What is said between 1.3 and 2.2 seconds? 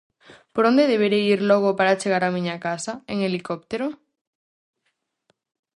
ir logo para